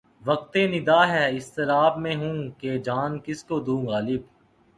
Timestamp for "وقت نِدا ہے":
0.21-1.23